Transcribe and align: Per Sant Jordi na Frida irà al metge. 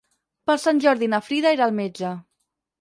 Per 0.49 0.55
Sant 0.63 0.81
Jordi 0.85 1.11
na 1.13 1.21
Frida 1.29 1.53
irà 1.59 1.69
al 1.69 1.79
metge. 1.85 2.19